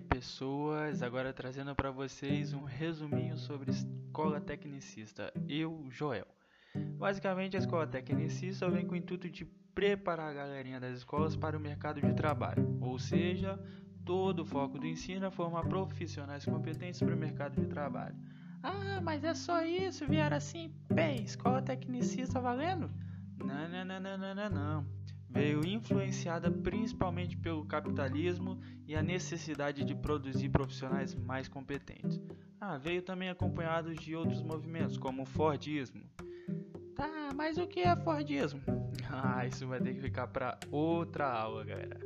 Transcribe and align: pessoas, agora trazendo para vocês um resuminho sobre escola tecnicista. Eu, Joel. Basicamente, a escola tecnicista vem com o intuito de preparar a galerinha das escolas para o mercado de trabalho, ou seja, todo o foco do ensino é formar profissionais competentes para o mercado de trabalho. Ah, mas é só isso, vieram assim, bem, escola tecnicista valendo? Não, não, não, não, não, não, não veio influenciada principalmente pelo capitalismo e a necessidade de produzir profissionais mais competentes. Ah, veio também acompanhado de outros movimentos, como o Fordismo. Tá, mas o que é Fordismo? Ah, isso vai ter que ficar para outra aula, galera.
pessoas, 0.00 1.02
agora 1.02 1.32
trazendo 1.32 1.74
para 1.74 1.90
vocês 1.90 2.52
um 2.52 2.64
resuminho 2.64 3.36
sobre 3.36 3.70
escola 3.70 4.40
tecnicista. 4.40 5.32
Eu, 5.48 5.86
Joel. 5.90 6.26
Basicamente, 6.96 7.56
a 7.56 7.60
escola 7.60 7.86
tecnicista 7.86 8.68
vem 8.70 8.86
com 8.86 8.94
o 8.94 8.96
intuito 8.96 9.28
de 9.28 9.44
preparar 9.74 10.30
a 10.30 10.34
galerinha 10.34 10.80
das 10.80 10.98
escolas 10.98 11.36
para 11.36 11.56
o 11.56 11.60
mercado 11.60 12.00
de 12.00 12.12
trabalho, 12.14 12.78
ou 12.80 12.98
seja, 12.98 13.58
todo 14.04 14.40
o 14.40 14.46
foco 14.46 14.78
do 14.78 14.86
ensino 14.86 15.26
é 15.26 15.30
formar 15.30 15.64
profissionais 15.64 16.44
competentes 16.44 17.00
para 17.00 17.14
o 17.14 17.18
mercado 17.18 17.60
de 17.60 17.66
trabalho. 17.66 18.16
Ah, 18.62 19.00
mas 19.02 19.24
é 19.24 19.34
só 19.34 19.62
isso, 19.64 20.06
vieram 20.06 20.36
assim, 20.36 20.72
bem, 20.92 21.22
escola 21.24 21.60
tecnicista 21.60 22.40
valendo? 22.40 22.90
Não, 23.38 23.68
não, 23.68 23.84
não, 23.84 24.00
não, 24.00 24.18
não, 24.18 24.34
não, 24.34 24.50
não 24.50 25.01
veio 25.32 25.64
influenciada 25.64 26.50
principalmente 26.50 27.36
pelo 27.36 27.64
capitalismo 27.64 28.60
e 28.86 28.94
a 28.94 29.02
necessidade 29.02 29.84
de 29.84 29.94
produzir 29.94 30.50
profissionais 30.50 31.14
mais 31.14 31.48
competentes. 31.48 32.20
Ah, 32.60 32.76
veio 32.76 33.02
também 33.02 33.30
acompanhado 33.30 33.94
de 33.94 34.14
outros 34.14 34.42
movimentos, 34.42 34.98
como 34.98 35.22
o 35.22 35.26
Fordismo. 35.26 36.02
Tá, 36.94 37.30
mas 37.34 37.56
o 37.56 37.66
que 37.66 37.80
é 37.80 37.96
Fordismo? 37.96 38.60
Ah, 39.14 39.46
isso 39.46 39.66
vai 39.66 39.78
ter 39.78 39.94
que 39.94 40.00
ficar 40.00 40.26
para 40.28 40.58
outra 40.70 41.30
aula, 41.30 41.62
galera. 41.64 42.00